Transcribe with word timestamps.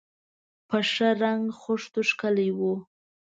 په 0.67 0.77
ښه 0.91 1.09
رنګ 1.23 1.43
خښتو 1.61 2.01
ښکلي 2.09 2.49
و. 2.57 2.59